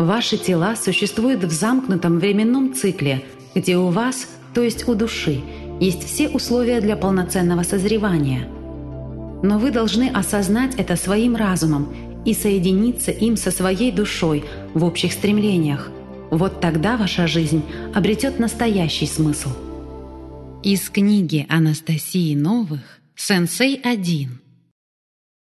Ваши 0.00 0.38
тела 0.38 0.76
существуют 0.76 1.44
в 1.44 1.50
замкнутом 1.50 2.20
временном 2.20 2.72
цикле, 2.72 3.22
где 3.54 3.76
у 3.76 3.88
вас, 3.88 4.26
то 4.54 4.62
есть 4.62 4.88
у 4.88 4.94
души, 4.94 5.42
есть 5.78 6.04
все 6.04 6.30
условия 6.30 6.80
для 6.80 6.96
полноценного 6.96 7.64
созревания. 7.64 8.48
Но 9.42 9.58
вы 9.58 9.70
должны 9.70 10.08
осознать 10.08 10.74
это 10.76 10.96
своим 10.96 11.36
разумом 11.36 11.94
и 12.24 12.32
соединиться 12.32 13.10
им 13.10 13.36
со 13.36 13.50
своей 13.50 13.92
душой 13.92 14.46
в 14.72 14.84
общих 14.84 15.12
стремлениях. 15.12 15.90
Вот 16.30 16.62
тогда 16.62 16.96
ваша 16.96 17.26
жизнь 17.26 17.62
обретет 17.94 18.38
настоящий 18.38 19.06
смысл. 19.06 19.50
Из 20.62 20.88
книги 20.88 21.44
Анастасии 21.50 22.34
Новых 22.34 23.02
«Сенсей 23.16 23.78
1» 23.78 24.28